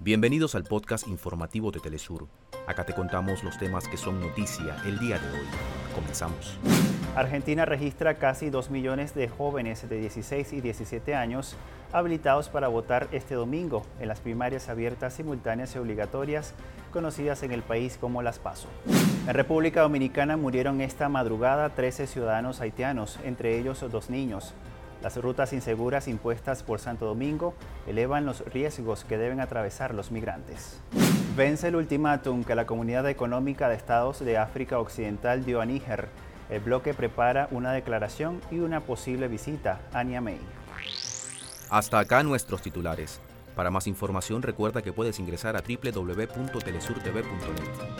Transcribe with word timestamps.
Bienvenidos 0.00 0.54
al 0.54 0.64
podcast 0.64 1.08
informativo 1.08 1.70
de 1.70 1.80
Telesur. 1.80 2.26
Acá 2.66 2.84
te 2.84 2.92
contamos 2.92 3.44
los 3.44 3.56
temas 3.58 3.88
que 3.88 3.96
son 3.96 4.20
noticia 4.20 4.76
el 4.84 4.98
día 4.98 5.18
de 5.18 5.30
hoy. 5.30 5.46
Comenzamos. 5.94 6.58
Argentina 7.14 7.64
registra 7.64 8.14
casi 8.14 8.50
2 8.50 8.70
millones 8.70 9.14
de 9.14 9.28
jóvenes 9.28 9.88
de 9.88 9.98
16 9.98 10.52
y 10.52 10.60
17 10.60 11.14
años 11.14 11.56
habilitados 11.92 12.48
para 12.48 12.68
votar 12.68 13.08
este 13.12 13.34
domingo 13.36 13.84
en 14.00 14.08
las 14.08 14.20
primarias 14.20 14.68
abiertas, 14.68 15.14
simultáneas 15.14 15.74
y 15.76 15.78
obligatorias 15.78 16.54
conocidas 16.92 17.42
en 17.44 17.52
el 17.52 17.62
país 17.62 17.96
como 17.98 18.20
las 18.20 18.38
PASO. 18.38 18.68
En 19.26 19.34
República 19.34 19.82
Dominicana 19.82 20.36
murieron 20.36 20.80
esta 20.80 21.08
madrugada 21.08 21.70
13 21.70 22.08
ciudadanos 22.08 22.60
haitianos, 22.60 23.18
entre 23.24 23.58
ellos 23.58 23.84
dos 23.90 24.10
niños. 24.10 24.54
Las 25.04 25.16
rutas 25.18 25.52
inseguras 25.52 26.08
impuestas 26.08 26.62
por 26.62 26.80
Santo 26.80 27.04
Domingo 27.04 27.52
elevan 27.86 28.24
los 28.24 28.40
riesgos 28.46 29.04
que 29.04 29.18
deben 29.18 29.38
atravesar 29.38 29.94
los 29.94 30.10
migrantes. 30.10 30.80
Vence 31.36 31.68
el 31.68 31.76
ultimátum 31.76 32.42
que 32.42 32.54
la 32.54 32.64
Comunidad 32.64 33.06
Económica 33.10 33.68
de 33.68 33.74
Estados 33.74 34.20
de 34.20 34.38
África 34.38 34.78
Occidental 34.78 35.44
dio 35.44 35.60
a 35.60 35.66
Níger. 35.66 36.08
El 36.48 36.60
bloque 36.60 36.94
prepara 36.94 37.48
una 37.50 37.72
declaración 37.72 38.40
y 38.50 38.60
una 38.60 38.80
posible 38.80 39.28
visita 39.28 39.78
a 39.92 40.04
Niamey. 40.04 40.38
Hasta 41.68 41.98
acá 41.98 42.22
nuestros 42.22 42.62
titulares. 42.62 43.20
Para 43.54 43.70
más 43.70 43.86
información 43.86 44.40
recuerda 44.40 44.80
que 44.80 44.94
puedes 44.94 45.18
ingresar 45.18 45.54
a 45.54 45.60
www.telesurtv.net. 45.60 47.93